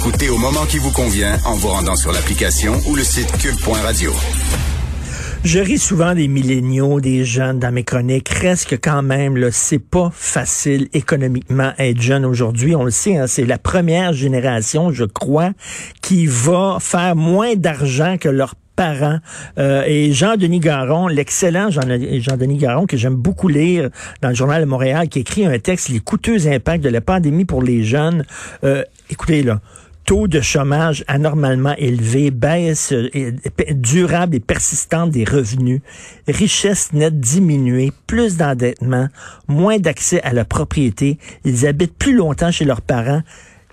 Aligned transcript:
Écoutez 0.00 0.28
au 0.28 0.38
moment 0.38 0.64
qui 0.64 0.78
vous 0.78 0.92
convient 0.92 1.36
en 1.44 1.54
vous 1.54 1.68
rendant 1.68 1.96
sur 1.96 2.12
l'application 2.12 2.74
ou 2.86 2.94
le 2.94 3.02
site 3.02 3.32
cube.radio. 3.38 4.12
Je 5.42 5.58
ris 5.58 5.78
souvent 5.78 6.14
des 6.14 6.28
milléniaux, 6.28 7.00
des 7.00 7.24
jeunes 7.24 7.58
dans 7.58 7.72
mes 7.72 7.82
chroniques. 7.82 8.28
Reste 8.28 8.68
que 8.68 8.76
quand 8.76 9.02
même, 9.02 9.36
là, 9.36 9.48
c'est 9.50 9.80
pas 9.80 10.10
facile 10.14 10.88
économiquement 10.92 11.72
être 11.78 12.00
jeune 12.00 12.24
aujourd'hui. 12.24 12.76
On 12.76 12.84
le 12.84 12.92
sait, 12.92 13.16
hein, 13.16 13.26
c'est 13.26 13.44
la 13.44 13.58
première 13.58 14.12
génération, 14.12 14.92
je 14.92 15.04
crois, 15.04 15.50
qui 16.00 16.26
va 16.26 16.78
faire 16.80 17.16
moins 17.16 17.56
d'argent 17.56 18.18
que 18.18 18.28
leurs 18.28 18.54
parents. 18.76 19.18
Euh, 19.58 19.82
et 19.84 20.12
Jean-Denis 20.12 20.60
Garon, 20.60 21.08
l'excellent 21.08 21.70
Jean-Denis 21.70 22.58
Garon, 22.58 22.86
que 22.86 22.96
j'aime 22.96 23.16
beaucoup 23.16 23.48
lire 23.48 23.90
dans 24.22 24.28
le 24.28 24.36
Journal 24.36 24.62
de 24.62 24.68
Montréal, 24.68 25.08
qui 25.08 25.18
écrit 25.18 25.44
un 25.44 25.58
texte, 25.58 25.88
Les 25.88 25.98
coûteux 25.98 26.46
impacts 26.46 26.84
de 26.84 26.88
la 26.88 27.00
pandémie 27.00 27.44
pour 27.44 27.62
les 27.62 27.82
jeunes. 27.82 28.24
Euh, 28.62 28.84
écoutez, 29.10 29.42
là, 29.42 29.60
taux 30.08 30.26
de 30.26 30.40
chômage 30.40 31.04
anormalement 31.06 31.74
élevé, 31.76 32.30
baisse 32.30 32.94
durable 33.74 34.36
et 34.36 34.40
persistante 34.40 35.10
des 35.10 35.24
revenus, 35.24 35.82
richesse 36.26 36.94
nette 36.94 37.20
diminuée, 37.20 37.92
plus 38.06 38.38
d'endettement, 38.38 39.08
moins 39.48 39.76
d'accès 39.76 40.22
à 40.22 40.32
la 40.32 40.46
propriété, 40.46 41.18
ils 41.44 41.66
habitent 41.66 41.98
plus 41.98 42.14
longtemps 42.14 42.50
chez 42.50 42.64
leurs 42.64 42.80
parents. 42.80 43.20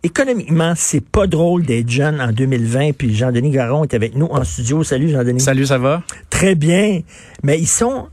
Économiquement, 0.04 0.74
c'est 0.76 1.00
pas 1.00 1.26
drôle 1.26 1.64
d'être 1.64 1.90
jeune 1.90 2.20
en 2.20 2.34
2020. 2.34 2.92
Puis 2.98 3.16
Jean-Denis 3.16 3.52
Garon 3.52 3.86
est 3.86 3.94
avec 3.94 4.14
nous 4.14 4.28
en 4.28 4.44
studio. 4.44 4.84
Salut 4.84 5.08
Jean-Denis. 5.08 5.40
Salut, 5.40 5.66
ça 5.66 5.78
va? 5.78 6.04
Très 6.30 6.56
bien. 6.56 7.00
Mais 7.44 7.58
ils 7.60 7.66
sont 7.66 8.10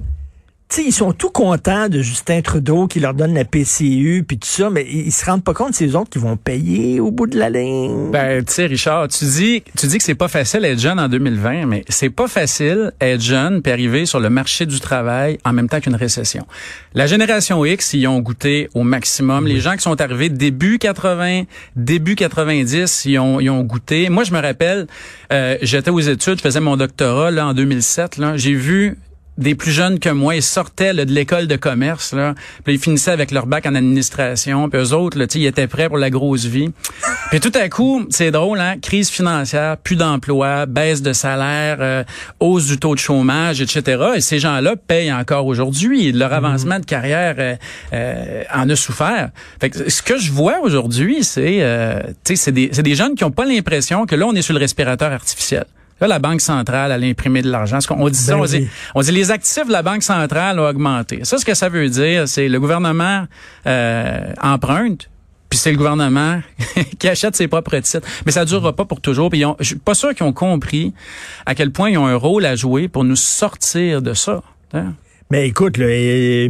ils 0.79 0.93
sont 0.93 1.12
tout 1.12 1.31
contents 1.31 1.89
de 1.89 2.01
Justin 2.01 2.41
Trudeau 2.41 2.87
qui 2.87 3.01
leur 3.01 3.15
donne 3.15 3.35
la 3.35 3.45
PCU 3.45 4.25
puis 4.27 4.39
tout 4.39 4.49
ça, 4.49 4.71
mais 4.71 4.87
ils 4.89 5.13
se 5.13 5.25
rendent 5.25 5.45
pas 5.45 5.55
compte 5.55 5.75
c'est 5.75 5.87
eux 5.87 5.97
autres 5.97 6.11
qui 6.11 6.19
vont 6.19 6.37
payer 6.37 7.01
au 7.01 7.11
bout 7.11 7.27
de 7.27 7.39
la 7.39 7.51
ligne. 7.51 8.11
Ben, 8.11 8.45
tu 8.45 8.53
sais, 8.53 8.67
Richard, 8.67 9.09
tu 9.09 9.25
dis, 9.25 9.63
tu 9.77 9.87
dis 9.87 9.99
que 9.99 10.05
c'est 10.05 10.15
pas 10.15 10.29
facile 10.29 10.61
d'être 10.61 10.79
jeune 10.79 10.99
en 10.99 11.09
2020, 11.09 11.66
mais 11.66 11.85
c'est 11.88 12.11
pas 12.11 12.29
facile 12.29 12.93
être 13.01 13.21
jeune 13.21 13.63
puis 13.63 13.73
arriver 13.73 14.07
sur 14.07 14.21
le 14.21 14.30
marché 14.30 14.66
du 14.66 14.80
travail 14.80 15.38
en 15.45 15.52
même 15.52 15.69
temps 15.69 15.80
qu'une 15.80 15.96
récession. 15.96 16.46
La 16.95 17.07
génération 17.07 17.65
X, 17.65 17.95
ils 17.95 18.07
ont 18.07 18.21
goûté 18.21 18.68
au 18.74 18.83
maximum. 18.83 19.46
Les 19.46 19.61
gens 19.61 19.73
qui 19.73 19.83
sont 19.83 20.01
arrivés 20.01 20.29
début 20.29 20.79
80, 20.79 21.43
début 21.77 22.15
90, 22.15 23.05
ils 23.07 23.18
ont, 23.18 23.41
ils 23.41 23.51
ont 23.51 23.63
goûté. 23.63 24.09
Moi, 24.09 24.24
je 24.24 24.33
me 24.33 24.41
rappelle, 24.41 24.87
euh, 25.33 25.57
j'étais 25.63 25.91
aux 25.91 26.01
études, 26.01 26.39
je 26.39 26.43
faisais 26.43 26.61
mon 26.61 26.77
doctorat 26.77 27.30
là 27.30 27.49
en 27.49 27.55
2007. 27.55 28.18
Là, 28.18 28.37
j'ai 28.37 28.55
vu 28.55 28.96
des 29.38 29.55
plus 29.55 29.73
jeunes 29.73 29.99
que 29.99 30.11
moi, 30.11 30.37
ils 30.37 30.43
sortaient 30.43 30.93
de 30.93 31.13
l'école 31.13 31.47
de 31.47 31.57
commerce, 31.57 32.13
là, 32.13 32.35
puis 32.65 32.75
ils 32.75 32.80
finissaient 32.80 33.11
avec 33.11 33.30
leur 33.30 33.47
bac 33.47 33.66
en 33.66 33.74
administration, 33.74 34.69
puis 34.69 34.80
eux 34.80 34.93
autres, 34.93 35.19
là, 35.19 35.27
ils 35.35 35.47
étaient 35.47 35.66
prêts 35.66 35.89
pour 35.89 35.99
la 35.99 36.11
grosse 36.11 36.45
vie. 36.45 36.71
Puis 37.30 37.41
tout 37.41 37.52
à 37.55 37.69
coup, 37.69 38.05
c'est 38.11 38.30
drôle, 38.30 38.61
hein, 38.61 38.77
crise 38.80 39.09
financière, 39.09 39.79
plus 39.79 39.97
d'emploi, 39.97 40.66
baisse 40.66 41.01
de 41.01 41.13
salaire, 41.13 41.79
euh, 41.80 42.05
hausse 42.41 42.66
du 42.66 42.79
taux 42.79 42.95
de 42.95 43.01
chômage, 43.01 43.63
etc. 43.63 44.02
Et 44.16 44.21
ces 44.21 44.39
gens-là 44.39 44.77
payent 44.77 45.13
encore 45.13 45.46
aujourd'hui. 45.46 46.13
Leur 46.13 46.30
mhm. 46.30 46.45
avancement 46.45 46.79
de 46.79 46.85
carrière 46.85 47.37
euh, 47.39 47.55
euh, 47.95 48.43
en 48.52 48.69
a 48.69 48.77
souffert. 48.77 49.30
Fait 49.61 49.71
que 49.71 49.89
ce 49.89 50.02
que 50.02 50.19
je 50.19 50.30
vois 50.30 50.61
aujourd'hui, 50.61 51.24
c'est, 51.24 51.63
c'est 52.24 52.52
des, 52.52 52.69
des 52.69 52.95
jeunes 52.95 53.15
qui 53.15 53.24
ont 53.24 53.30
pas 53.30 53.46
l'impression 53.46 54.05
que 54.05 54.15
là, 54.15 54.27
on 54.27 54.35
est 54.35 54.43
sur 54.43 54.52
le 54.52 54.61
respirateur 54.61 55.11
artificiel. 55.11 55.65
Là, 56.03 56.09
la 56.09 56.19
Banque 56.19 56.41
centrale, 56.41 56.91
elle 56.91 57.05
a 57.05 57.07
imprimé 57.07 57.43
de 57.43 57.49
l'argent. 57.49 57.79
On 57.91 58.09
dit 58.09 58.19
ça, 58.19 58.35
ben 58.35 58.41
on, 58.41 58.45
dit, 58.45 58.67
on 58.97 59.03
dit 59.03 59.13
les 59.13 59.31
actifs 59.31 59.69
de 59.69 59.71
la 59.71 59.83
Banque 59.83 60.03
centrale 60.03 60.59
ont 60.59 60.67
augmenté. 60.67 61.21
Ça, 61.23 61.39
ce 61.39 61.45
que 61.45 61.55
ça 61.55 61.69
veut 61.69 61.89
dire, 61.89 62.27
c'est 62.27 62.49
le 62.49 62.59
gouvernement 62.59 63.29
euh, 63.69 64.33
emprunte, 64.43 65.09
puis 65.49 65.61
c'est 65.61 65.71
le 65.71 65.77
gouvernement 65.77 66.41
qui 66.99 67.09
achète 67.09 67.37
ses 67.37 67.47
propres 67.47 67.78
titres. 67.78 68.09
Mais 68.27 68.33
ça 68.33 68.45
durera 68.45 68.75
pas 68.75 68.84
pour 68.84 69.00
toujours. 69.00 69.31
Puis 69.31 69.45
je 69.61 69.65
suis 69.65 69.77
pas 69.77 69.95
sûr 69.95 70.12
qu'ils 70.12 70.27
ont 70.27 70.33
compris 70.33 70.93
à 71.47 71.55
quel 71.55 71.71
point 71.71 71.91
ils 71.91 71.99
ont 71.99 72.09
un 72.09 72.17
rôle 72.17 72.47
à 72.47 72.56
jouer 72.56 72.89
pour 72.89 73.05
nous 73.05 73.15
sortir 73.15 74.03
de 74.03 74.12
ça. 74.12 74.43
Hein. 74.75 74.95
Mais 75.33 75.49
écoute, 75.49 75.79
là, 75.79 75.87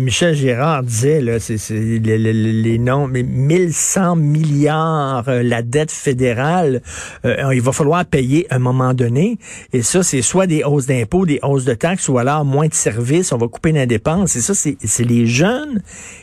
Michel 0.00 0.34
Gérard 0.34 0.82
disait, 0.82 1.20
là, 1.20 1.38
c'est, 1.38 1.56
les, 1.70 2.18
les, 2.18 2.32
les, 2.32 2.78
noms, 2.78 3.06
mais 3.06 3.22
1100 3.22 4.16
milliards, 4.16 5.28
euh, 5.28 5.44
la 5.44 5.62
dette 5.62 5.92
fédérale, 5.92 6.82
euh, 7.24 7.54
il 7.54 7.62
va 7.62 7.70
falloir 7.70 8.04
payer 8.04 8.44
à 8.50 8.56
un 8.56 8.58
moment 8.58 8.92
donné. 8.92 9.38
Et 9.72 9.82
ça, 9.82 10.02
c'est 10.02 10.20
soit 10.20 10.48
des 10.48 10.64
hausses 10.64 10.86
d'impôts, 10.86 11.26
des 11.26 11.38
hausses 11.44 11.64
de 11.64 11.74
taxes, 11.74 12.08
ou 12.08 12.18
alors 12.18 12.44
moins 12.44 12.66
de 12.66 12.74
services, 12.74 13.30
on 13.30 13.38
va 13.38 13.46
couper 13.46 13.70
les 13.70 13.86
dépenses. 13.86 14.34
Et 14.34 14.40
ça, 14.40 14.52
c'est, 14.52 14.76
les 15.04 15.28
jeunes. 15.28 15.80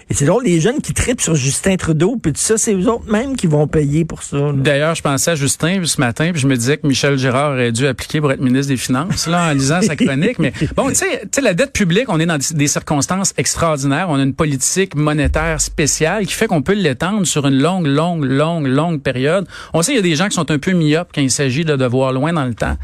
Et 0.10 0.14
c'est 0.14 0.26
drôle, 0.26 0.44
les 0.44 0.60
jeunes 0.60 0.82
qui 0.82 0.94
tripent 0.94 1.22
sur 1.22 1.36
Justin 1.36 1.78
Trudeau, 1.78 2.18
puis 2.22 2.34
tout 2.34 2.42
ça, 2.42 2.58
c'est 2.58 2.74
eux 2.74 2.90
autres 2.90 3.10
même 3.10 3.38
qui 3.38 3.48
vont 3.48 3.68
payer 3.68 4.04
pour 4.04 4.22
ça. 4.22 4.52
D'ailleurs, 4.54 4.96
je 4.96 5.02
pensais 5.02 5.32
à 5.32 5.36
Justin 5.36 5.82
ce 5.86 6.02
matin, 6.02 6.32
puis 6.34 6.42
je 6.42 6.48
me 6.48 6.58
disais 6.58 6.76
que 6.76 6.86
Michel 6.86 7.18
Gérard 7.18 7.54
aurait 7.54 7.72
dû 7.72 7.88
appliquer 7.88 8.20
pour 8.20 8.34
être 8.34 8.42
ministre 8.42 8.68
des 8.68 8.78
Finances, 8.78 9.28
là, 9.28 9.50
en 9.50 9.54
lisant 9.54 9.82
sa 9.82 9.96
chronique. 9.96 10.40
Mais 10.40 10.52
bon, 10.76 10.90
tu 10.90 10.96
sais, 10.96 11.42
la 11.42 11.54
dette 11.54 11.72
publique, 11.72 12.10
on 12.10 12.20
est 12.20 12.26
dans 12.26 12.38
circonstances 12.68 13.34
extraordinaires. 13.38 14.08
On 14.10 14.16
a 14.20 14.24
une 14.24 14.34
politique 14.34 14.96
monétaire 14.96 15.62
spéciale 15.62 16.26
qui 16.26 16.34
fait 16.34 16.48
qu'on 16.48 16.62
peut 16.62 16.74
l'étendre 16.74 17.26
sur 17.26 17.48
une 17.48 17.60
longue, 17.60 17.88
longue, 17.88 18.24
longue, 18.24 18.68
longue 18.68 19.02
période. 19.02 19.48
On 19.74 19.82
sait 19.82 19.92
qu'il 19.92 19.98
y 19.98 20.00
a 20.00 20.10
des 20.10 20.16
gens 20.16 20.28
qui 20.28 20.36
sont 20.36 20.52
un 20.52 20.60
peu 20.60 20.72
myopes 20.72 21.10
quand 21.14 21.22
il 21.22 21.32
s'agit 21.32 21.66
de, 21.66 21.76
de 21.76 21.86
voir 21.86 22.12
loin 22.14 22.34
dans 22.34 22.46
le 22.46 22.54
temps. 22.54 22.78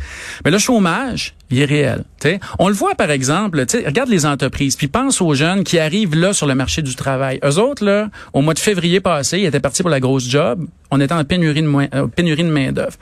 Mais 0.43 0.51
le 0.51 0.57
chômage, 0.57 1.35
il 1.49 1.61
est 1.61 1.65
réel. 1.65 2.03
On 2.59 2.67
le 2.67 2.73
voit 2.73 2.95
par 2.95 3.11
exemple, 3.11 3.63
regarde 3.85 4.09
les 4.09 4.25
entreprises, 4.25 4.75
puis 4.75 4.87
pense 4.87 5.21
aux 5.21 5.33
jeunes 5.33 5.63
qui 5.63 5.79
arrivent 5.79 6.15
là 6.15 6.33
sur 6.33 6.47
le 6.47 6.55
marché 6.55 6.81
du 6.81 6.95
travail. 6.95 7.39
Eux 7.43 7.59
autres, 7.59 7.85
là, 7.85 8.09
au 8.33 8.41
mois 8.41 8.53
de 8.53 8.59
février 8.59 8.99
passé, 8.99 9.39
ils 9.39 9.45
étaient 9.45 9.59
partis 9.59 9.81
pour 9.81 9.89
la 9.89 9.99
grosse 9.99 10.27
job. 10.27 10.65
On 10.91 11.01
était 11.01 11.13
en 11.13 11.23
pénurie 11.23 11.61
de, 11.61 11.95
euh, 11.95 12.07
pénurie 12.07 12.43
de 12.43 12.49
main-d'œuvre. 12.49 12.95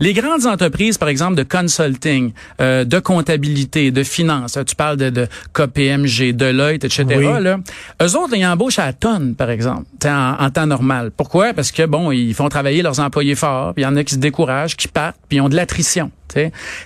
Les 0.00 0.12
grandes 0.12 0.46
entreprises, 0.46 0.98
par 0.98 1.08
exemple, 1.08 1.36
de 1.36 1.44
consulting, 1.44 2.32
euh, 2.60 2.84
de 2.84 2.98
comptabilité, 2.98 3.90
de 3.90 4.02
finance, 4.02 4.58
tu 4.66 4.74
parles 4.74 4.96
de, 4.96 5.10
de 5.10 5.26
KPMG, 5.54 6.32
Deloitte, 6.32 6.84
etc. 6.84 7.04
Là, 7.40 7.58
eux 8.02 8.16
autres, 8.16 8.34
ils 8.36 8.44
embauchent 8.44 8.80
à 8.80 8.86
la 8.86 8.92
tonne, 8.92 9.34
par 9.34 9.50
exemple, 9.50 9.84
en, 10.04 10.36
en, 10.38 10.50
temps 10.50 10.66
normal. 10.66 11.10
Pourquoi? 11.16 11.54
Parce 11.54 11.70
que, 11.70 11.86
bon, 11.86 12.10
ils 12.10 12.34
font 12.34 12.48
travailler 12.48 12.82
leurs 12.82 13.00
employés 13.00 13.36
forts, 13.36 13.72
puis 13.74 13.82
il 13.82 13.86
y 13.86 13.88
en 13.88 13.96
a 13.96 14.04
qui 14.04 14.14
se 14.14 14.20
découragent, 14.20 14.76
qui 14.76 14.88
partent, 14.88 15.16
puis 15.28 15.38
ils 15.38 15.40
ont 15.40 15.48
de 15.48 15.56
l'attrition. 15.56 16.10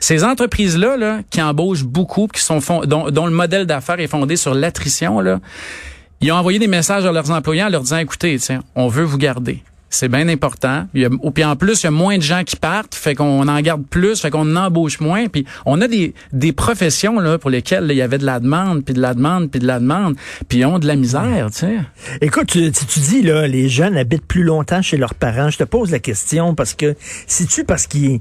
Ces 0.01 0.25
entreprises-là 0.25 0.97
là, 0.97 1.02
qui 1.31 1.41
embauchent 1.43 1.85
beaucoup, 1.85 2.27
qui 2.27 2.41
sont 2.41 2.61
dont, 2.85 3.11
dont 3.11 3.27
le 3.27 3.33
modèle 3.33 3.67
d'affaires 3.67 4.01
est 4.01 4.07
fondé 4.07 4.37
sur 4.37 4.55
l'attrition, 4.55 5.21
là, 5.21 5.41
ils 6.21 6.31
ont 6.31 6.37
envoyé 6.37 6.59
des 6.59 6.69
messages 6.69 7.05
à 7.05 7.13
leurs 7.13 7.31
employés 7.31 7.65
en 7.65 7.69
leur 7.69 7.83
disant, 7.83 7.99
écoutez, 7.99 8.39
on 8.77 8.87
veut 8.89 9.03
vous 9.03 9.19
garder. 9.19 9.63
C'est 9.91 10.09
bien 10.09 10.27
important. 10.29 10.87
Il 10.95 11.07
puis 11.35 11.45
en 11.45 11.55
plus, 11.55 11.83
il 11.83 11.85
y 11.85 11.87
a 11.89 11.91
moins 11.91 12.17
de 12.17 12.23
gens 12.23 12.45
qui 12.45 12.57
partent, 12.57 12.95
fait 12.95 13.15
qu'on 13.15 13.47
en 13.47 13.61
garde 13.61 13.85
plus, 13.85 14.23
fait 14.23 14.31
qu'on 14.31 14.57
embauche 14.57 15.01
moins. 15.01 15.27
Puis 15.29 15.45
on 15.67 15.83
a 15.83 15.89
des, 15.89 16.15
des 16.33 16.53
professions 16.53 17.21
là 17.21 17.37
pour 17.37 17.51
lesquelles 17.51 17.87
il 17.91 17.97
y 17.97 18.01
avait 18.01 18.17
de 18.17 18.25
la 18.25 18.41
demande, 18.41 18.87
puis 18.87 18.95
de 18.95 19.03
la 19.03 19.13
demande, 19.13 19.51
puis 19.51 19.61
de 19.61 19.67
la 19.67 19.81
demande, 19.81 20.17
puis 20.49 20.61
ils 20.61 20.65
ont 20.65 20.79
de 20.79 20.87
la 20.87 20.97
misère, 20.97 21.51
tu 21.51 21.59
sais. 21.59 21.77
Écoute, 22.23 22.47
tu, 22.47 22.73
tu, 22.73 23.01
dis 23.01 23.21
là, 23.21 23.47
les 23.47 23.69
jeunes 23.69 23.99
habitent 23.99 24.27
plus 24.27 24.45
longtemps 24.45 24.81
chez 24.81 24.97
leurs 24.97 25.15
parents. 25.15 25.51
Je 25.51 25.59
te 25.59 25.65
pose 25.65 25.91
la 25.91 25.99
question 25.99 26.55
parce 26.55 26.73
que 26.73 26.97
si 27.27 27.47
tu 27.47 27.65
parce 27.65 27.87
qu'ils 27.87 28.21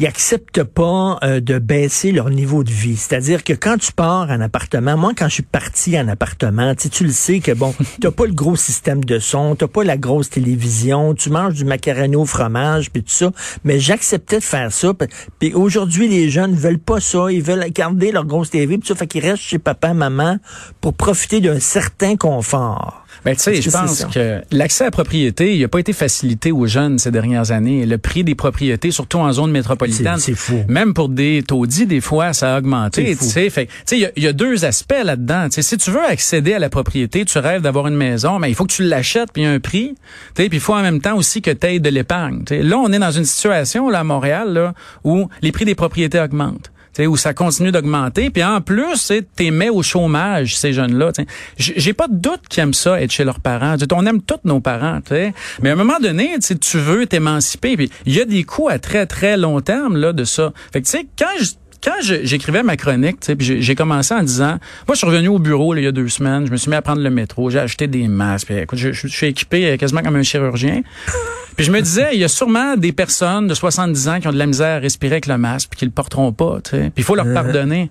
ils 0.00 0.06
acceptent 0.06 0.64
pas 0.64 1.18
euh, 1.22 1.40
de 1.40 1.58
baisser 1.58 2.10
leur 2.10 2.30
niveau 2.30 2.64
de 2.64 2.70
vie. 2.70 2.96
C'est-à-dire 2.96 3.44
que 3.44 3.52
quand 3.52 3.76
tu 3.76 3.92
pars 3.92 4.30
en 4.30 4.40
appartement, 4.40 4.96
moi 4.96 5.12
quand 5.16 5.28
je 5.28 5.34
suis 5.34 5.42
parti 5.42 5.98
en 5.98 6.08
appartement, 6.08 6.74
tu, 6.74 7.04
le 7.04 7.12
sais 7.12 7.40
que 7.40 7.52
bon, 7.52 7.74
t'as 8.00 8.10
pas 8.10 8.24
le 8.24 8.32
gros 8.32 8.56
système 8.56 9.04
de 9.04 9.18
son, 9.18 9.54
t'as 9.56 9.68
pas 9.68 9.84
la 9.84 9.98
grosse 9.98 10.30
télévision, 10.30 11.14
tu 11.14 11.28
manges 11.28 11.52
du 11.52 11.66
macaroni 11.66 12.16
au 12.16 12.24
fromage 12.24 12.90
puis 12.90 13.02
tout 13.02 13.12
ça, 13.12 13.30
mais 13.62 13.78
j'acceptais 13.78 14.38
de 14.38 14.44
faire 14.44 14.72
ça. 14.72 14.94
Puis 15.38 15.52
aujourd'hui 15.52 16.08
les 16.08 16.30
jeunes 16.30 16.54
veulent 16.54 16.78
pas 16.78 17.00
ça, 17.00 17.30
ils 17.30 17.42
veulent 17.42 17.66
garder 17.70 18.10
leur 18.10 18.24
grosse 18.24 18.48
TV 18.48 18.78
puis 18.78 18.88
ça 18.88 18.94
fait 18.94 19.06
qu'ils 19.06 19.24
restent 19.24 19.42
chez 19.42 19.58
papa 19.58 19.92
maman 19.92 20.38
pour 20.80 20.94
profiter 20.94 21.42
d'un 21.42 21.60
certain 21.60 22.16
confort. 22.16 23.04
Ben, 23.24 23.36
tu 23.36 23.42
sais, 23.42 23.60
je 23.60 23.70
pense 23.70 24.04
que 24.04 24.40
l'accès 24.50 24.84
à 24.84 24.86
la 24.86 24.90
propriété, 24.90 25.54
il 25.54 25.60
n'a 25.60 25.68
pas 25.68 25.80
été 25.80 25.92
facilité 25.92 26.52
aux 26.52 26.66
jeunes 26.66 26.98
ces 26.98 27.10
dernières 27.10 27.50
années. 27.50 27.84
Le 27.84 27.98
prix 27.98 28.24
des 28.24 28.34
propriétés, 28.34 28.90
surtout 28.90 29.18
en 29.18 29.32
zone 29.32 29.50
métropolitaine, 29.50 30.18
c'est 30.18 30.34
fou. 30.34 30.64
Même 30.68 30.94
pour 30.94 31.08
des 31.08 31.42
taudis, 31.46 31.86
des 31.86 32.00
fois, 32.00 32.32
ça 32.32 32.54
a 32.54 32.58
augmenté. 32.58 33.16
Tu 33.16 33.24
sais, 33.24 33.52
il 33.92 34.22
y, 34.22 34.26
a 34.26 34.32
deux 34.32 34.64
aspects 34.64 35.02
là-dedans. 35.04 35.48
Si 35.50 35.76
tu 35.76 35.90
veux 35.90 36.04
accéder 36.04 36.54
à 36.54 36.58
la 36.58 36.70
propriété, 36.70 37.24
tu 37.24 37.38
rêves 37.38 37.62
d'avoir 37.62 37.86
une 37.86 37.96
maison, 37.96 38.38
mais 38.38 38.50
il 38.50 38.54
faut 38.54 38.64
que 38.64 38.72
tu 38.72 38.84
l'achètes 38.84 39.32
puis 39.32 39.44
un 39.44 39.60
prix. 39.60 39.94
Tu 40.34 40.42
sais, 40.42 40.48
puis 40.48 40.58
il 40.58 40.60
faut 40.60 40.74
en 40.74 40.82
même 40.82 41.00
temps 41.00 41.16
aussi 41.16 41.42
que 41.42 41.50
tu 41.50 41.66
aies 41.66 41.80
de 41.80 41.90
l'épargne. 41.90 42.44
Là, 42.50 42.78
on 42.78 42.92
est 42.92 42.98
dans 42.98 43.10
une 43.10 43.24
situation 43.24 43.88
là 43.90 44.00
à 44.00 44.04
Montréal 44.04 44.52
là 44.52 44.74
où 45.04 45.28
les 45.42 45.52
prix 45.52 45.64
des 45.64 45.74
propriétés 45.74 46.20
augmentent 46.20 46.70
où 46.98 47.16
ça 47.16 47.34
continue 47.34 47.72
d'augmenter. 47.72 48.30
Puis 48.30 48.44
en 48.44 48.60
plus, 48.60 49.12
tu 49.36 49.50
mets 49.50 49.70
au 49.70 49.82
chômage, 49.82 50.56
ces 50.56 50.72
jeunes-là. 50.72 51.12
J'ai 51.56 51.92
pas 51.92 52.08
de 52.08 52.16
doute 52.16 52.42
qu'ils 52.48 52.62
aiment 52.62 52.74
ça, 52.74 53.00
être 53.00 53.10
chez 53.10 53.24
leurs 53.24 53.40
parents. 53.40 53.76
on 53.92 54.06
aime 54.06 54.22
tous 54.22 54.40
nos 54.44 54.60
parents. 54.60 55.00
T'sais. 55.00 55.32
Mais 55.62 55.70
à 55.70 55.72
un 55.72 55.76
moment 55.76 55.98
donné, 56.00 56.36
tu 56.38 56.78
veux 56.78 57.06
t'émanciper. 57.06 57.76
Il 58.06 58.14
y 58.14 58.20
a 58.20 58.24
des 58.24 58.44
coûts 58.44 58.68
à 58.68 58.78
très, 58.78 59.06
très 59.06 59.36
long 59.36 59.60
terme 59.60 59.96
là, 59.96 60.12
de 60.12 60.24
ça. 60.24 60.52
Fait 60.72 60.82
que 60.82 60.88
tu 60.88 61.08
quand 61.18 61.26
je 61.38 61.50
quand 61.82 61.96
j'écrivais 62.00 62.62
ma 62.62 62.76
chronique, 62.76 63.18
j'ai 63.38 63.74
commencé 63.74 64.14
en 64.14 64.22
disant, 64.22 64.58
moi 64.86 64.94
je 64.94 64.96
suis 64.96 65.06
revenu 65.06 65.28
au 65.28 65.38
bureau 65.38 65.74
il 65.74 65.82
y 65.82 65.86
a 65.86 65.92
deux 65.92 66.08
semaines, 66.08 66.46
je 66.46 66.52
me 66.52 66.56
suis 66.56 66.70
mis 66.70 66.76
à 66.76 66.82
prendre 66.82 67.02
le 67.02 67.10
métro, 67.10 67.50
j'ai 67.50 67.58
acheté 67.58 67.86
des 67.86 68.08
masques, 68.08 68.48
puis, 68.48 68.56
écoute, 68.56 68.78
je, 68.78 68.92
je, 68.92 69.06
suis 69.08 69.28
équipé 69.28 69.76
quasiment 69.78 70.02
comme 70.02 70.16
un 70.16 70.22
chirurgien. 70.22 70.82
Puis 71.56 71.66
je 71.66 71.72
me 71.72 71.82
disais, 71.82 72.10
il 72.12 72.20
y 72.20 72.24
a 72.24 72.28
sûrement 72.28 72.76
des 72.76 72.92
personnes 72.92 73.46
de 73.46 73.52
70 73.52 74.08
ans 74.08 74.20
qui 74.20 74.28
ont 74.28 74.32
de 74.32 74.38
la 74.38 74.46
misère 74.46 74.76
à 74.76 74.78
respirer 74.78 75.14
avec 75.14 75.26
le 75.26 75.36
masque, 75.36 75.68
puis 75.70 75.80
qui 75.80 75.84
le 75.84 75.90
porteront 75.90 76.32
pas. 76.32 76.60
Puis 76.62 76.90
il 76.96 77.04
faut 77.04 77.14
leur 77.14 77.26
uh-huh. 77.26 77.34
pardonner. 77.34 77.90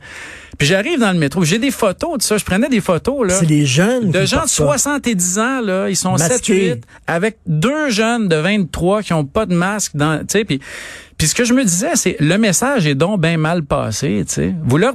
Puis 0.57 0.68
j'arrive 0.68 1.00
dans 1.00 1.12
le 1.12 1.19
métro, 1.19 1.44
j'ai 1.44 1.59
des 1.59 1.69
photos 1.69 2.18
de 2.18 2.24
ça, 2.24 2.38
je 2.38 2.44
prenais 2.44 2.68
des 2.68 2.81
photos 2.81 3.27
là. 3.27 3.36
C'est 3.36 3.45
des 3.45 3.65
jeunes 3.65 4.12
de 4.12 4.25
gens 4.25 4.44
de 4.44 4.50
70 4.50 5.39
ans 5.39 5.62
là, 5.62 5.89
ils 5.89 5.95
sont 5.95 6.18
7 6.18 6.45
8 6.45 6.83
avec 7.07 7.38
deux 7.45 7.89
jeunes 7.91 8.27
de 8.27 8.36
23 8.36 9.03
qui 9.03 9.13
ont 9.13 9.24
pas 9.24 9.45
de 9.45 9.53
masque 9.53 9.91
dans, 9.95 10.19
tu 10.19 10.25
sais, 10.30 10.45
puis 10.45 10.59
puis 11.19 11.27
ce 11.27 11.36
que 11.36 11.44
je 11.44 11.54
me 11.54 11.66
disais, 11.66 11.95
c'est 11.95 12.16
le 12.21 12.38
message 12.38 12.88
est 12.88 12.95
donc 12.95 13.19
bien 13.19 13.36
mal 13.36 13.63
passé. 13.63 14.24
sais. 14.25 14.54
Vous 14.63 14.77
leur 14.77 14.94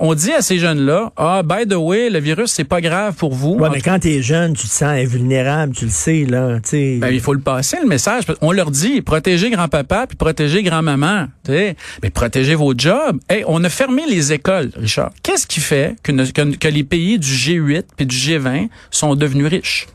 on 0.00 0.14
dit 0.14 0.32
à 0.32 0.40
ces 0.40 0.58
jeunes-là, 0.58 1.12
ah 1.18 1.42
by 1.44 1.68
the 1.68 1.74
way, 1.74 2.08
le 2.08 2.18
virus 2.18 2.50
c'est 2.50 2.64
pas 2.64 2.80
grave 2.80 3.14
pour 3.14 3.34
vous. 3.34 3.56
Ouais, 3.56 3.68
mais 3.70 3.82
quand 3.82 3.98
t'es 3.98 4.22
jeune, 4.22 4.54
tu 4.54 4.66
te 4.66 4.72
sens 4.72 4.88
invulnérable, 4.88 5.74
tu 5.74 5.84
le 5.84 5.90
sais 5.90 6.24
là. 6.24 6.58
sais. 6.64 6.96
Ben, 6.98 7.10
il 7.10 7.20
faut 7.20 7.34
le 7.34 7.40
passer 7.40 7.76
le 7.78 7.86
message. 7.86 8.24
On 8.40 8.52
leur 8.52 8.70
dit, 8.70 9.02
protégez 9.02 9.50
grand-papa 9.50 10.06
puis 10.06 10.16
protégez 10.16 10.62
grand-maman. 10.62 11.26
Mais 11.46 11.76
protégez 12.12 12.54
vos 12.54 12.72
jobs. 12.74 13.18
Hey, 13.28 13.44
on 13.46 13.62
a 13.62 13.68
fermé 13.68 14.04
les 14.08 14.32
écoles, 14.32 14.70
Richard. 14.76 15.10
Qu'est-ce 15.22 15.46
qui 15.46 15.60
fait 15.60 15.96
que, 16.02 16.10
que, 16.30 16.56
que 16.56 16.68
les 16.68 16.84
pays 16.84 17.18
du 17.18 17.30
G8 17.30 17.82
puis 17.94 18.06
du 18.06 18.16
G20 18.16 18.70
sont 18.90 19.14
devenus 19.14 19.48
riches? 19.48 19.86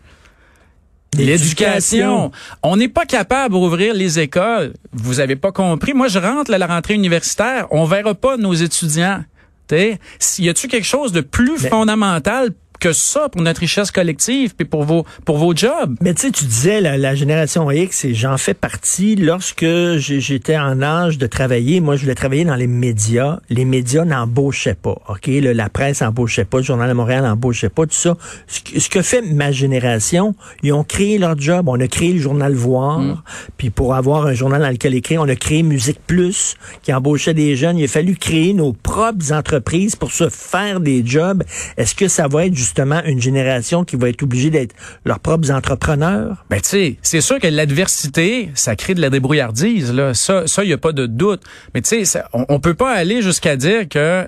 L'éducation. 1.17 2.31
On 2.63 2.77
n'est 2.77 2.87
pas 2.87 3.05
capable 3.05 3.53
d'ouvrir 3.53 3.93
les 3.93 4.19
écoles. 4.19 4.73
Vous 4.93 5.19
avez 5.19 5.35
pas 5.35 5.51
compris. 5.51 5.93
Moi, 5.93 6.07
je 6.07 6.19
rentre 6.19 6.53
à 6.53 6.57
la 6.57 6.67
rentrée 6.67 6.93
universitaire. 6.93 7.67
On 7.71 7.85
verra 7.85 8.15
pas 8.15 8.37
nos 8.37 8.53
étudiants. 8.53 9.23
Y 9.71 10.49
a-tu 10.49 10.67
quelque 10.67 10.85
chose 10.85 11.11
de 11.11 11.21
plus 11.21 11.57
fondamental 11.57 12.51
que 12.81 12.93
ça 12.93 13.29
pour 13.29 13.41
notre 13.43 13.61
richesse 13.61 13.91
collective 13.91 14.55
puis 14.55 14.65
pour 14.65 14.83
vos 14.83 15.05
pour 15.23 15.37
vos 15.37 15.55
jobs. 15.55 15.95
Mais 16.01 16.13
tu 16.15 16.23
sais, 16.23 16.31
tu 16.31 16.45
disais 16.45 16.81
la, 16.81 16.97
la 16.97 17.15
génération 17.15 17.69
X 17.69 18.05
et 18.05 18.13
j'en 18.13 18.37
fais 18.37 18.55
partie. 18.55 19.15
Lorsque 19.15 19.65
j'étais 19.97 20.57
en 20.57 20.81
âge 20.81 21.17
de 21.19 21.27
travailler, 21.27 21.79
moi 21.79 21.95
je 21.95 22.01
voulais 22.01 22.15
travailler 22.15 22.43
dans 22.43 22.55
les 22.55 22.67
médias. 22.67 23.39
Les 23.49 23.65
médias 23.65 24.03
n'embauchaient 24.03 24.73
pas. 24.73 24.97
Ok, 25.07 25.27
la 25.27 25.69
presse 25.69 26.01
n'embauchait 26.01 26.43
pas, 26.43 26.57
le 26.57 26.63
journal 26.63 26.89
de 26.89 26.93
Montréal 26.93 27.23
n'embauchait 27.23 27.69
pas, 27.69 27.85
tout 27.85 27.93
ça. 27.93 28.17
Ce, 28.47 28.89
que 28.89 29.01
fait 29.03 29.21
ma 29.21 29.51
génération, 29.51 30.35
ils 30.63 30.73
ont 30.73 30.83
créé 30.83 31.19
leur 31.19 31.39
job. 31.39 31.69
On 31.69 31.79
a 31.79 31.87
créé 31.87 32.13
le 32.13 32.19
journal 32.19 32.53
Voir. 32.53 32.99
Mm. 32.99 33.21
Puis 33.57 33.69
pour 33.69 33.93
avoir 33.93 34.25
un 34.25 34.33
journal 34.33 34.61
dans 34.61 34.69
lequel 34.69 34.95
écrire, 34.95 35.21
on 35.21 35.29
a 35.29 35.35
créé 35.35 35.61
Musique 35.61 35.99
Plus 36.07 36.55
qui 36.81 36.91
embauchait 36.91 37.35
des 37.35 37.55
jeunes. 37.55 37.77
Il 37.77 37.85
a 37.85 37.87
fallu 37.87 38.15
créer 38.15 38.53
nos 38.53 38.73
propres 38.73 39.31
entreprises 39.31 39.95
pour 39.95 40.11
se 40.11 40.29
faire 40.29 40.79
des 40.79 41.05
jobs. 41.05 41.43
Est-ce 41.77 41.93
que 41.93 42.07
ça 42.07 42.27
va 42.27 42.47
être 42.47 42.55
justement 42.71 43.03
une 43.03 43.21
génération 43.21 43.83
qui 43.83 43.97
va 43.97 44.07
être 44.07 44.23
obligée 44.23 44.49
d'être 44.49 44.73
leurs 45.03 45.19
propres 45.19 45.51
entrepreneurs? 45.51 46.45
Ben, 46.49 46.61
tu 46.61 46.69
sais, 46.69 46.95
c'est 47.01 47.19
sûr 47.19 47.37
que 47.37 47.47
l'adversité, 47.47 48.49
ça 48.55 48.77
crée 48.77 48.93
de 48.93 49.01
la 49.01 49.09
débrouillardise, 49.09 49.93
là. 49.93 50.13
Ça, 50.13 50.47
ça, 50.47 50.63
y 50.63 50.71
a 50.71 50.77
pas 50.77 50.93
de 50.93 51.05
doute. 51.05 51.41
Mais 51.73 51.81
tu 51.81 52.05
sais, 52.05 52.21
on, 52.31 52.45
on 52.47 52.59
peut 52.61 52.73
pas 52.73 52.91
aller 52.93 53.21
jusqu'à 53.21 53.57
dire 53.57 53.89
que 53.89 54.25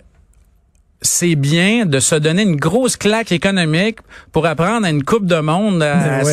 c'est 1.03 1.35
bien 1.35 1.85
de 1.85 1.99
se 1.99 2.15
donner 2.15 2.43
une 2.43 2.55
grosse 2.55 2.97
claque 2.97 3.31
économique 3.31 3.99
pour 4.31 4.45
apprendre 4.45 4.85
à 4.85 4.89
une 4.89 5.03
coupe 5.03 5.25
de 5.25 5.39
monde 5.39 5.83
à, 5.83 6.23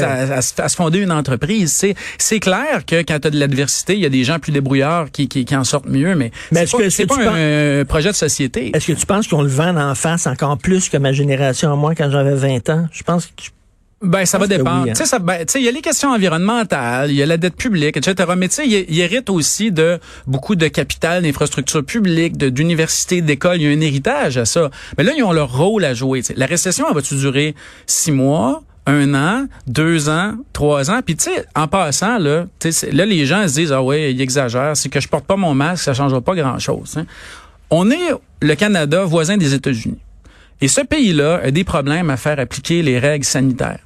se 0.42 0.76
fonder 0.76 1.00
une 1.00 1.12
entreprise. 1.12 1.72
C'est, 1.72 1.94
c'est 2.18 2.40
clair 2.40 2.84
que 2.86 3.02
quand 3.02 3.20
tu 3.20 3.28
as 3.28 3.30
de 3.30 3.38
l'adversité, 3.38 3.94
il 3.94 4.00
y 4.00 4.06
a 4.06 4.10
des 4.10 4.24
gens 4.24 4.38
plus 4.38 4.52
débrouillards 4.52 5.10
qui, 5.10 5.28
qui, 5.28 5.56
en 5.56 5.64
sortent 5.64 5.88
mieux, 5.88 6.14
mais, 6.14 6.30
mais 6.52 6.66
c'est 6.66 6.76
pas, 6.76 6.90
c'est 6.90 7.06
pas 7.06 7.32
un, 7.34 7.84
projet 7.84 8.10
de 8.10 8.16
société. 8.16 8.70
Est-ce 8.74 8.86
que 8.86 8.92
tu 8.92 9.06
penses 9.06 9.28
qu'on 9.28 9.42
le 9.42 9.48
vend 9.48 9.76
en 9.76 9.94
face 9.94 10.26
encore 10.26 10.56
plus 10.58 10.88
que 10.88 10.96
ma 10.96 11.12
génération 11.12 11.72
à 11.72 11.76
moi 11.76 11.94
quand 11.94 12.10
j'avais 12.10 12.34
20 12.34 12.70
ans? 12.70 12.86
Je 12.92 13.02
pense 13.02 13.26
que 13.26 13.50
ben, 14.02 14.24
ça 14.24 14.38
va 14.38 14.46
dépendre. 14.46 14.88
Hein. 14.88 14.94
Tu 14.96 15.04
sais, 15.04 15.18
ben, 15.18 15.44
il 15.54 15.60
y 15.60 15.68
a 15.68 15.72
les 15.72 15.82
questions 15.82 16.10
environnementales, 16.10 17.10
il 17.10 17.16
y 17.16 17.22
a 17.22 17.26
la 17.26 17.36
dette 17.36 17.56
publique, 17.56 17.98
etc. 17.98 18.30
Mais 18.36 18.48
tu 18.48 18.54
sais, 18.54 18.66
il, 18.66 18.98
hérite 18.98 19.28
aussi 19.28 19.72
de 19.72 20.00
beaucoup 20.26 20.56
de 20.56 20.68
capital, 20.68 21.22
d'infrastructures 21.22 21.84
publiques, 21.84 22.38
d'universités, 22.38 23.20
d'écoles. 23.20 23.60
Il 23.60 23.62
y 23.64 23.66
a 23.66 23.76
un 23.76 23.80
héritage 23.80 24.38
à 24.38 24.46
ça. 24.46 24.70
Mais 24.96 25.04
là, 25.04 25.12
ils 25.14 25.22
ont 25.22 25.32
leur 25.32 25.54
rôle 25.54 25.84
à 25.84 25.92
jouer. 25.92 26.22
La 26.34 26.46
récession, 26.46 26.86
elle 26.88 26.94
va-tu 26.94 27.14
durer 27.16 27.54
six 27.86 28.12
mois? 28.12 28.62
un 28.86 29.14
an, 29.14 29.46
deux 29.66 30.08
ans, 30.08 30.32
trois 30.54 30.90
ans? 30.90 31.00
Puis 31.04 31.14
tu 31.14 31.24
sais, 31.24 31.44
en 31.54 31.68
passant, 31.68 32.18
là, 32.18 32.46
là, 32.92 33.06
les 33.06 33.26
gens 33.26 33.46
se 33.46 33.54
disent, 33.54 33.72
ah 33.72 33.82
ouais, 33.82 34.12
il 34.12 34.20
exagère, 34.20 34.76
c'est 34.76 34.88
que 34.88 34.98
je 35.00 35.06
porte 35.06 35.26
pas 35.26 35.36
mon 35.36 35.54
masque, 35.54 35.84
ça 35.84 35.94
changera 35.94 36.20
pas 36.22 36.34
grand-chose. 36.34 36.94
Hein. 36.96 37.04
On 37.68 37.90
est 37.90 38.10
le 38.40 38.54
Canada 38.54 39.04
voisin 39.04 39.36
des 39.36 39.54
États-Unis. 39.54 39.98
Et 40.62 40.66
ce 40.66 40.80
pays-là 40.80 41.40
a 41.44 41.50
des 41.50 41.62
problèmes 41.62 42.10
à 42.10 42.16
faire 42.16 42.38
appliquer 42.40 42.82
les 42.82 42.98
règles 42.98 43.24
sanitaires. 43.24 43.80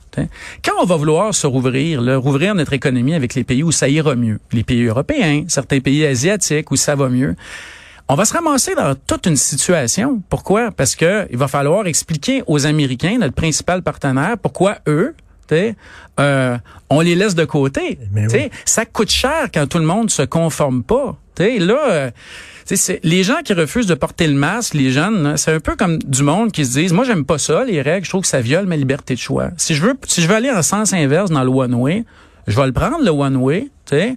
Quand 0.64 0.72
on 0.80 0.84
va 0.84 0.96
vouloir 0.96 1.34
se 1.34 1.46
rouvrir, 1.46 2.00
là, 2.00 2.16
rouvrir 2.16 2.54
notre 2.54 2.72
économie 2.72 3.14
avec 3.14 3.34
les 3.34 3.44
pays 3.44 3.62
où 3.62 3.72
ça 3.72 3.88
ira 3.88 4.14
mieux, 4.14 4.40
les 4.52 4.64
pays 4.64 4.84
européens, 4.84 5.44
certains 5.48 5.80
pays 5.80 6.04
asiatiques 6.06 6.70
où 6.70 6.76
ça 6.76 6.94
va 6.94 7.08
mieux, 7.08 7.34
on 8.08 8.14
va 8.14 8.24
se 8.24 8.34
ramasser 8.34 8.74
dans 8.74 8.94
toute 8.94 9.26
une 9.26 9.36
situation. 9.36 10.22
Pourquoi? 10.28 10.70
Parce 10.70 10.94
que 10.94 11.26
il 11.30 11.38
va 11.38 11.48
falloir 11.48 11.86
expliquer 11.86 12.42
aux 12.46 12.66
Américains, 12.66 13.16
notre 13.18 13.34
principal 13.34 13.82
partenaire, 13.82 14.36
pourquoi 14.38 14.78
eux, 14.86 15.14
euh, 16.20 16.58
on 16.90 17.00
les 17.00 17.14
laisse 17.14 17.34
de 17.34 17.44
côté. 17.44 17.98
Ça 18.64 18.84
coûte 18.86 19.10
cher 19.10 19.48
quand 19.52 19.66
tout 19.66 19.78
le 19.78 19.86
monde 19.86 20.10
se 20.10 20.22
conforme 20.22 20.82
pas. 20.82 21.16
T'sais, 21.34 21.58
là, 21.58 21.78
euh, 21.90 22.10
c'est 22.64 23.00
les 23.02 23.22
gens 23.22 23.42
qui 23.44 23.52
refusent 23.52 23.86
de 23.86 23.94
porter 23.94 24.26
le 24.26 24.34
masque, 24.34 24.74
les 24.74 24.90
jeunes, 24.90 25.36
c'est 25.36 25.52
un 25.52 25.60
peu 25.60 25.76
comme 25.76 25.98
du 25.98 26.22
monde 26.22 26.52
qui 26.52 26.64
se 26.64 26.78
disent, 26.78 26.92
moi 26.92 27.04
j'aime 27.04 27.24
pas 27.24 27.38
ça, 27.38 27.64
les 27.64 27.82
règles, 27.82 28.04
je 28.04 28.10
trouve 28.10 28.22
que 28.22 28.28
ça 28.28 28.40
viole 28.40 28.66
ma 28.66 28.76
liberté 28.76 29.14
de 29.14 29.20
choix. 29.20 29.50
Si 29.56 29.74
je 29.74 29.82
veux, 29.82 29.94
si 30.06 30.22
je 30.22 30.28
veux 30.28 30.34
aller 30.34 30.50
en 30.50 30.62
sens 30.62 30.92
inverse 30.92 31.30
dans 31.30 31.44
le 31.44 31.50
one 31.50 31.74
way, 31.74 32.04
je 32.46 32.56
vais 32.56 32.66
le 32.66 32.72
prendre 32.72 33.02
le 33.02 33.10
one 33.10 33.36
way, 33.36 33.68
tu. 33.86 34.16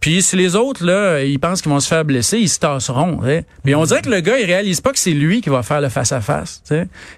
Puis 0.00 0.22
si 0.22 0.36
les 0.36 0.56
autres 0.56 0.84
là, 0.84 1.22
ils 1.22 1.38
pensent 1.38 1.62
qu'ils 1.62 1.72
vont 1.72 1.80
se 1.80 1.88
faire 1.88 2.04
blesser, 2.04 2.38
ils 2.38 2.48
se 2.48 2.58
tasseront. 2.58 3.20
Mais 3.64 3.74
on 3.74 3.84
dirait 3.84 4.02
que 4.02 4.10
le 4.10 4.20
gars, 4.20 4.38
il 4.38 4.44
réalise 4.44 4.80
pas 4.80 4.92
que 4.92 4.98
c'est 4.98 5.12
lui 5.12 5.40
qui 5.40 5.48
va 5.48 5.62
faire 5.62 5.80
le 5.80 5.88
face 5.88 6.12
à 6.12 6.20
face. 6.20 6.62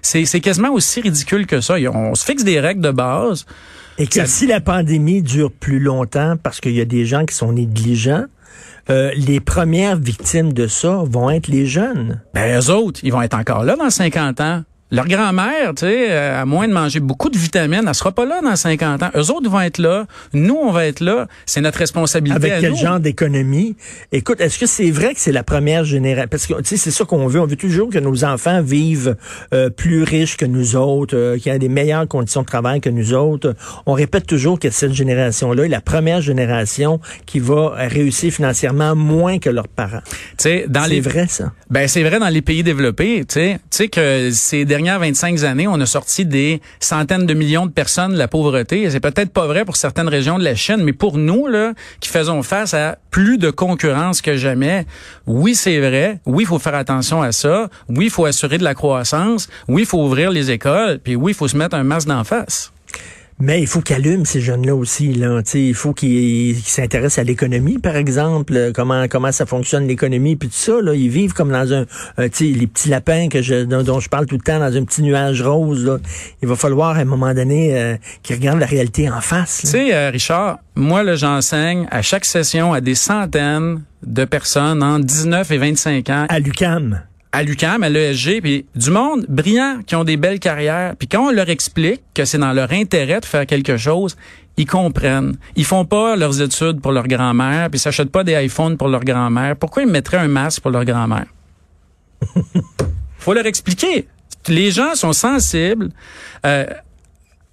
C'est 0.01 0.39
quasiment 0.39 0.71
aussi 0.71 1.01
ridicule 1.01 1.45
que 1.45 1.61
ça. 1.61 1.75
On 1.93 2.15
se 2.15 2.25
fixe 2.25 2.43
des 2.43 2.59
règles 2.59 2.81
de 2.81 2.91
base. 2.91 3.45
Et 3.99 4.07
que 4.07 4.25
si 4.25 4.47
la 4.47 4.61
pandémie 4.61 5.21
dure 5.21 5.51
plus 5.51 5.79
longtemps 5.79 6.35
parce 6.41 6.61
qu'il 6.61 6.71
y 6.71 6.81
a 6.81 6.85
des 6.85 7.05
gens 7.05 7.25
qui 7.25 7.35
sont 7.35 7.51
négligents, 7.51 8.25
euh, 8.89 9.11
les 9.15 9.39
premières 9.39 9.97
victimes 9.97 10.53
de 10.53 10.67
ça 10.67 11.03
vont 11.05 11.29
être 11.29 11.47
les 11.47 11.65
jeunes. 11.65 12.21
Ben, 12.33 12.59
eux 12.59 12.71
autres, 12.71 13.01
ils 13.03 13.11
vont 13.11 13.21
être 13.21 13.37
encore 13.37 13.63
là 13.63 13.75
dans 13.75 13.89
50 13.89 14.39
ans. 14.41 14.63
Leur 14.91 15.07
grand-mère, 15.07 15.75
tu 15.75 15.85
sais, 15.85 16.07
euh, 16.09 16.41
à 16.41 16.45
moins 16.45 16.67
de 16.67 16.73
manger 16.73 16.99
beaucoup 16.99 17.29
de 17.29 17.37
vitamines, 17.37 17.83
elle 17.87 17.93
sera 17.93 18.11
pas 18.11 18.25
là 18.25 18.41
dans 18.41 18.55
50 18.55 19.03
ans. 19.03 19.09
Eux 19.15 19.31
autres 19.31 19.47
vont 19.47 19.61
être 19.61 19.77
là. 19.77 20.07
Nous, 20.33 20.55
on 20.55 20.71
va 20.71 20.87
être 20.87 20.99
là. 20.99 21.27
C'est 21.45 21.61
notre 21.61 21.77
responsabilité. 21.77 22.51
Avec 22.51 22.61
quel 22.61 22.75
genre 22.75 22.99
d'économie? 22.99 23.75
Écoute, 24.11 24.41
est-ce 24.41 24.57
que 24.57 24.65
c'est 24.65 24.89
vrai 24.89 25.13
que 25.13 25.19
c'est 25.19 25.31
la 25.31 25.43
première 25.43 25.83
génération? 25.83 26.27
Parce 26.31 26.47
que, 26.47 26.55
tu 26.55 26.69
sais, 26.69 26.77
c'est 26.77 26.89
ça 26.89 27.05
qu'on 27.05 27.27
veut. 27.27 27.39
On 27.39 27.45
veut 27.45 27.55
toujours 27.55 27.91
que 27.91 27.99
nos 27.99 28.23
enfants 28.23 28.63
vivent 28.63 29.15
euh, 29.53 29.69
plus 29.69 30.01
riches 30.01 30.37
que 30.37 30.45
nous 30.45 30.75
autres, 30.75 31.15
euh, 31.15 31.37
qu'ils 31.37 31.51
aient 31.51 31.59
des 31.59 31.69
meilleures 31.69 32.07
conditions 32.07 32.41
de 32.41 32.47
travail 32.47 32.81
que 32.81 32.89
nous 32.89 33.13
autres. 33.13 33.55
On 33.85 33.93
répète 33.93 34.25
toujours 34.25 34.57
que 34.57 34.71
cette 34.71 34.93
génération-là 34.93 35.65
est 35.65 35.69
la 35.69 35.81
première 35.81 36.21
génération 36.21 36.99
qui 37.27 37.37
va 37.37 37.75
réussir 37.75 38.33
financièrement 38.33 38.95
moins 38.95 39.37
que 39.37 39.51
leurs 39.51 39.67
parents. 39.67 40.01
C'est 40.37 40.65
vrai, 40.67 41.27
ça? 41.27 41.53
Ben, 41.69 41.87
c'est 41.87 42.01
vrai 42.01 42.19
dans 42.19 42.29
les 42.29 42.41
pays 42.41 42.63
développés. 42.63 43.23
Tu 43.27 43.35
sais, 43.35 43.59
tu 43.69 43.77
sais 43.77 43.87
que 43.87 44.29
c'est 44.31 44.65
dernières 44.79 44.99
25 44.99 45.43
années, 45.43 45.67
on 45.67 45.77
a 45.81 45.85
sorti 45.85 46.25
des 46.25 46.61
centaines 46.79 47.25
de 47.25 47.33
millions 47.33 47.65
de 47.65 47.71
personnes 47.71 48.13
de 48.13 48.17
la 48.17 48.29
pauvreté. 48.29 48.89
C'est 48.89 49.01
peut-être 49.01 49.33
pas 49.33 49.45
vrai 49.45 49.65
pour 49.65 49.75
certaines 49.75 50.07
régions 50.07 50.39
de 50.39 50.43
la 50.45 50.55
Chine, 50.55 50.77
mais 50.81 50.93
pour 50.93 51.17
nous, 51.17 51.47
là, 51.47 51.73
qui 51.99 52.07
faisons 52.07 52.43
face 52.43 52.73
à 52.73 52.97
plus 53.11 53.37
de 53.37 53.49
concurrence 53.49 54.21
que 54.21 54.37
jamais, 54.37 54.85
oui, 55.27 55.53
c'est 55.53 55.79
vrai. 55.79 56.21
Oui, 56.25 56.45
il 56.45 56.47
faut 56.47 56.59
faire 56.59 56.75
attention 56.75 57.21
à 57.21 57.33
ça. 57.33 57.67
Oui, 57.89 58.05
il 58.05 58.09
faut 58.09 58.23
assurer 58.23 58.57
de 58.57 58.63
la 58.63 58.73
croissance. 58.73 59.49
Oui, 59.67 59.81
il 59.81 59.85
faut 59.85 60.01
ouvrir 60.01 60.31
les 60.31 60.49
écoles. 60.49 60.99
Puis 61.03 61.17
oui, 61.17 61.33
il 61.33 61.35
faut 61.35 61.49
se 61.49 61.57
mettre 61.57 61.75
un 61.75 61.83
masque 61.83 62.07
d'en 62.07 62.23
face. 62.23 62.71
Mais 63.41 63.61
il 63.61 63.67
faut 63.67 63.79
qu'ils 63.79 63.95
allument 63.95 64.25
ces 64.25 64.41
jeunes-là 64.41 64.75
aussi. 64.75 65.13
Là. 65.13 65.41
il 65.53 65.73
faut 65.73 65.93
qu'ils 65.93 66.57
s'intéressent 66.57 67.19
à 67.19 67.23
l'économie, 67.23 67.79
par 67.79 67.95
exemple, 67.95 68.53
euh, 68.55 68.71
comment 68.73 69.07
comment 69.07 69.31
ça 69.31 69.45
fonctionne 69.45 69.87
l'économie, 69.87 70.35
puis 70.35 70.49
tout 70.49 70.55
ça. 70.55 70.81
Là. 70.81 70.93
Ils 70.93 71.09
vivent 71.09 71.33
comme 71.33 71.51
dans 71.51 71.73
un, 71.73 71.85
euh, 72.19 72.29
les 72.39 72.67
petits 72.67 72.89
lapins 72.89 73.29
que 73.29 73.41
je, 73.41 73.63
dont, 73.63 73.99
je 74.01 74.09
parle 74.09 74.25
tout 74.25 74.35
le 74.35 74.41
temps, 74.41 74.59
dans 74.59 74.75
un 74.75 74.83
petit 74.83 75.01
nuage 75.01 75.41
rose. 75.41 75.85
Là. 75.85 75.99
Il 76.41 76.49
va 76.49 76.57
falloir 76.57 76.97
à 76.97 76.99
un 76.99 77.05
moment 77.05 77.33
donné 77.33 77.77
euh, 77.77 77.95
qu'ils 78.23 78.35
regardent 78.35 78.59
la 78.59 78.65
réalité 78.65 79.09
en 79.09 79.21
face. 79.21 79.61
Tu 79.61 79.67
sais, 79.67 80.09
Richard, 80.09 80.59
moi, 80.75 81.03
là, 81.03 81.15
j'enseigne 81.15 81.87
à 81.91 82.01
chaque 82.01 82.25
session 82.25 82.73
à 82.73 82.81
des 82.81 82.95
centaines 82.95 83.81
de 84.03 84.25
personnes 84.25 84.83
entre 84.83 85.05
19 85.05 85.49
et 85.51 85.57
25 85.57 86.09
ans. 86.09 86.25
À 86.27 86.39
l'UCAM 86.39 87.01
à 87.31 87.43
l'UQAM, 87.43 87.83
à 87.83 87.89
l'ESG, 87.89 88.41
puis 88.41 88.65
du 88.75 88.89
monde 88.89 89.25
brillant 89.29 89.81
qui 89.85 89.95
ont 89.95 90.03
des 90.03 90.17
belles 90.17 90.39
carrières. 90.39 90.95
Puis 90.97 91.07
quand 91.07 91.27
on 91.27 91.31
leur 91.31 91.49
explique 91.49 92.01
que 92.13 92.25
c'est 92.25 92.37
dans 92.37 92.53
leur 92.53 92.71
intérêt 92.71 93.19
de 93.19 93.25
faire 93.25 93.45
quelque 93.45 93.77
chose, 93.77 94.15
ils 94.57 94.65
comprennent. 94.65 95.37
Ils 95.55 95.65
font 95.65 95.85
pas 95.85 96.15
leurs 96.15 96.41
études 96.41 96.81
pour 96.81 96.91
leur 96.91 97.07
grand-mère, 97.07 97.69
puis 97.69 97.77
ils 97.77 97.81
s'achètent 97.81 98.11
pas 98.11 98.23
des 98.23 98.33
iPhones 98.43 98.77
pour 98.77 98.87
leur 98.87 99.03
grand-mère. 99.03 99.55
Pourquoi 99.55 99.83
ils 99.83 99.89
mettraient 99.89 100.17
un 100.17 100.27
masque 100.27 100.61
pour 100.61 100.71
leur 100.71 100.85
grand-mère? 100.85 101.27
faut 103.19 103.33
leur 103.33 103.45
expliquer. 103.45 104.07
Les 104.47 104.71
gens 104.71 104.95
sont 104.95 105.13
sensibles 105.13 105.89
euh, 106.45 106.65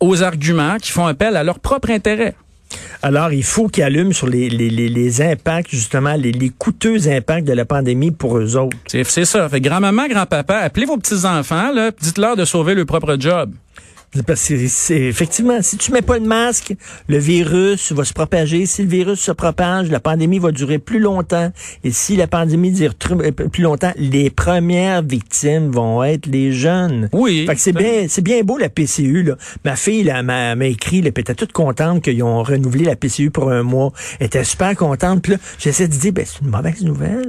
aux 0.01 0.23
arguments 0.23 0.79
qui 0.79 0.91
font 0.91 1.07
appel 1.07 1.37
à 1.37 1.45
leur 1.45 1.61
propre 1.61 1.91
intérêt. 1.91 2.35
Alors, 3.03 3.33
il 3.33 3.45
faut 3.45 3.69
qu'ils 3.69 3.85
allument 3.85 4.13
sur 4.13 4.27
les, 4.27 4.49
les, 4.49 5.23
impacts, 5.23 5.71
justement, 5.71 6.15
les, 6.15 6.33
les, 6.33 6.51
coûteux 6.51 7.09
impacts 7.09 7.47
de 7.47 7.53
la 7.53 7.65
pandémie 7.65 8.11
pour 8.11 8.39
eux 8.39 8.57
autres. 8.57 8.77
C'est 8.87 9.05
ça. 9.25 9.49
Fait 9.49 9.61
grand-maman, 9.61 10.09
grand-papa, 10.09 10.57
appelez 10.57 10.87
vos 10.87 10.97
petits-enfants, 10.97 11.73
dites-leur 12.01 12.37
de 12.37 12.45
sauver 12.45 12.75
leur 12.75 12.87
propre 12.87 13.17
job. 13.19 13.53
Parce 14.25 14.49
que 14.49 14.69
c'est 14.69 15.01
effectivement, 15.01 15.61
si 15.63 15.77
tu 15.77 15.93
mets 15.93 16.03
pas 16.03 16.19
de 16.19 16.27
masque, 16.27 16.75
le 17.09 17.19
virus 17.19 17.93
va 17.93 18.05
se 18.05 18.13
propager. 18.13 18.67
Si 18.67 18.83
le 18.83 18.89
virus 18.89 19.21
se 19.21 19.33
propage, 19.33 19.91
la 19.91 20.01
pandémie 20.01 20.39
va 20.39 20.53
durer 20.53 20.79
plus 20.79 20.99
longtemps. 20.99 21.51
Et 21.85 21.91
si 21.91 22.17
la 22.17 22.27
pandémie 22.27 22.71
dure 22.73 22.95
euh, 23.13 23.31
plus 23.31 23.63
longtemps, 23.63 23.93
les 23.97 24.31
premières 24.31 25.03
victimes 25.03 25.71
vont 25.71 26.03
être 26.05 26.27
les 26.27 26.53
jeunes. 26.53 27.09
Oui. 27.13 27.47
Fait 27.47 27.55
que 27.55 27.61
c'est 27.61 27.73
bien, 27.73 28.07
c'est 28.09 28.23
bien 28.23 28.43
beau 28.43 28.59
la 28.59 28.69
PCU. 28.69 29.23
Là. 29.23 29.37
Ma 29.65 29.77
fille 29.77 30.05
là, 30.05 30.23
m'a, 30.23 30.55
écrit, 30.67 30.99
elle 30.99 31.07
était 31.09 31.35
toute 31.35 31.53
contente 31.53 32.03
qu'ils 32.03 32.23
ont 32.23 32.43
renouvelé 32.43 32.85
la 32.85 32.97
PCU 32.97 33.31
pour 33.31 33.51
un 33.51 33.63
mois. 33.63 33.93
Elle 34.21 34.27
était 34.27 34.45
super 34.45 34.75
contente. 34.77 35.23
Puis 35.23 35.33
là, 35.33 35.39
j'essaie 35.59 35.89
de 35.89 35.95
dire, 35.95 36.13
ben 36.13 36.25
c'est 36.27 36.41
une 36.43 36.51
mauvaise 36.51 36.83
nouvelle. 36.83 37.29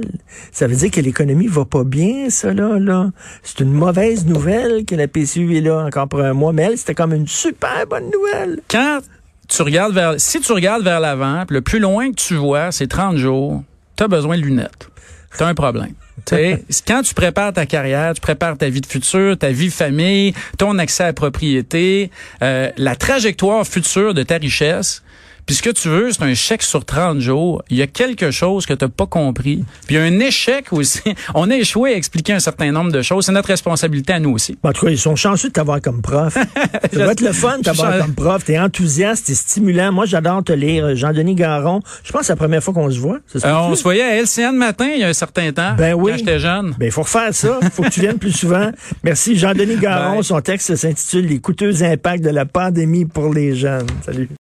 Ça 0.52 0.66
veut 0.66 0.76
dire 0.76 0.90
que 0.90 1.00
l'économie 1.00 1.46
va 1.46 1.64
pas 1.64 1.84
bien, 1.84 2.30
ça 2.30 2.52
là. 2.52 2.78
là. 2.78 3.10
C'est 3.42 3.60
une 3.60 3.72
mauvaise 3.72 4.26
nouvelle 4.26 4.84
que 4.84 4.94
la 4.94 5.08
PCU 5.08 5.56
est 5.56 5.60
là 5.60 5.84
encore 5.84 6.08
pour 6.08 6.20
un 6.20 6.32
mois. 6.32 6.52
Mais 6.52 6.76
c'était 6.78 6.94
comme 6.94 7.12
une 7.12 7.28
super 7.28 7.86
bonne 7.86 8.10
nouvelle. 8.10 8.60
Quand 8.70 9.00
tu 9.48 9.62
regardes 9.62 9.94
vers, 9.94 10.14
si 10.18 10.40
tu 10.40 10.52
regardes 10.52 10.82
vers 10.82 11.00
l'avant, 11.00 11.44
le 11.48 11.60
plus 11.60 11.78
loin 11.78 12.10
que 12.10 12.16
tu 12.16 12.34
vois, 12.34 12.72
c'est 12.72 12.86
30 12.86 13.16
jours, 13.16 13.62
tu 13.96 14.04
as 14.04 14.08
besoin 14.08 14.36
de 14.36 14.42
lunettes. 14.42 14.88
Tu 15.36 15.44
un 15.44 15.54
problème. 15.54 15.94
quand 16.86 17.02
tu 17.02 17.14
prépares 17.14 17.52
ta 17.52 17.66
carrière, 17.66 18.14
tu 18.14 18.20
prépares 18.20 18.56
ta 18.56 18.68
vie 18.68 18.80
de 18.80 18.86
futur, 18.86 19.36
ta 19.36 19.50
vie 19.50 19.68
de 19.68 19.72
famille, 19.72 20.34
ton 20.56 20.78
accès 20.78 21.04
à 21.04 21.06
la 21.06 21.12
propriété, 21.12 22.10
euh, 22.42 22.70
la 22.76 22.96
trajectoire 22.96 23.66
future 23.66 24.14
de 24.14 24.22
ta 24.22 24.36
richesse, 24.36 25.02
puis 25.48 25.54
ce 25.54 25.62
que 25.62 25.70
tu 25.70 25.88
veux, 25.88 26.12
c'est 26.12 26.22
un 26.24 26.34
chèque 26.34 26.62
sur 26.62 26.84
30 26.84 27.20
jours. 27.20 27.62
Il 27.70 27.78
y 27.78 27.82
a 27.82 27.86
quelque 27.86 28.30
chose 28.30 28.66
que 28.66 28.74
tu 28.74 28.84
n'as 28.84 28.90
pas 28.90 29.06
compris. 29.06 29.64
Puis 29.86 29.96
il 29.96 29.98
y 29.98 29.98
a 29.98 30.02
un 30.02 30.20
échec 30.20 30.74
aussi. 30.74 31.00
On 31.34 31.50
a 31.50 31.56
échoué 31.56 31.94
à 31.94 31.96
expliquer 31.96 32.34
un 32.34 32.38
certain 32.38 32.70
nombre 32.70 32.92
de 32.92 33.00
choses. 33.00 33.24
C'est 33.24 33.32
notre 33.32 33.48
responsabilité 33.48 34.12
à 34.12 34.20
nous 34.20 34.32
aussi. 34.32 34.58
En 34.62 34.72
tout 34.72 34.84
cas, 34.84 34.92
ils 34.92 34.98
sont 34.98 35.16
chanceux 35.16 35.48
de 35.48 35.54
t'avoir 35.54 35.80
comme 35.80 36.02
prof. 36.02 36.34
Ça 36.92 37.06
va 37.06 37.12
être 37.12 37.22
le 37.22 37.32
fun 37.32 37.60
de 37.60 37.62
t'avoir 37.62 37.96
comme 37.96 38.12
prof. 38.12 38.44
T'es 38.44 38.58
enthousiaste, 38.58 39.28
t'es 39.28 39.34
stimulant. 39.34 39.90
Moi, 39.90 40.04
j'adore 40.04 40.44
te 40.44 40.52
lire. 40.52 40.94
Jean-Denis 40.94 41.34
Garon, 41.34 41.80
je 42.04 42.12
pense 42.12 42.20
que 42.20 42.26
c'est 42.26 42.32
la 42.34 42.36
première 42.36 42.62
fois 42.62 42.74
qu'on 42.74 42.90
se 42.90 42.98
voit. 42.98 43.20
Euh, 43.42 43.54
on 43.54 43.74
se 43.74 43.82
voyait 43.82 44.02
à 44.02 44.20
LCN 44.20 44.52
matin 44.54 44.90
il 44.92 45.00
y 45.00 45.04
a 45.04 45.08
un 45.08 45.14
certain 45.14 45.50
temps. 45.52 45.76
Ben 45.78 45.94
oui. 45.94 46.10
Quand 46.10 46.18
j'étais 46.18 46.40
jeune. 46.40 46.74
Ben, 46.78 46.84
il 46.84 46.92
faut 46.92 47.04
refaire 47.04 47.32
ça. 47.32 47.58
Il 47.62 47.70
faut 47.70 47.84
que 47.84 47.88
tu 47.88 48.00
viennes 48.00 48.18
plus 48.18 48.32
souvent. 48.32 48.70
Merci. 49.02 49.34
Jean-Denis 49.38 49.76
Garon, 49.76 50.22
son 50.22 50.42
texte 50.42 50.76
s'intitule 50.76 51.24
Les 51.24 51.38
coûteux 51.38 51.82
impacts 51.82 52.22
de 52.22 52.28
la 52.28 52.44
pandémie 52.44 53.06
pour 53.06 53.32
les 53.32 53.56
jeunes. 53.56 53.86
Salut. 54.04 54.28